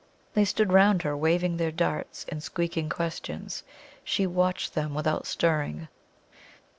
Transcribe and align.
They 0.33 0.45
stood 0.45 0.73
round 0.73 1.03
her, 1.03 1.15
waving 1.15 1.57
their 1.57 1.69
darts, 1.69 2.25
and 2.27 2.41
squeaking 2.41 2.89
questions. 2.89 3.61
She 4.03 4.25
watched 4.25 4.73
them 4.73 4.95
without 4.95 5.27
stirring. 5.27 5.89